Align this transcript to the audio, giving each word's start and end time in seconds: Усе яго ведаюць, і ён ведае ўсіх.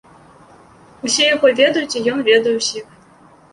Усе 1.09 1.27
яго 1.35 1.53
ведаюць, 1.61 1.97
і 2.01 2.03
ён 2.15 2.19
ведае 2.31 2.57
ўсіх. 2.59 2.85